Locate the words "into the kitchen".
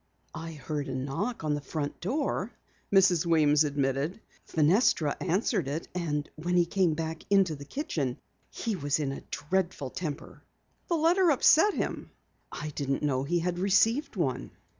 7.29-8.17